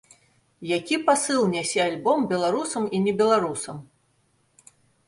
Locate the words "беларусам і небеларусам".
2.33-3.77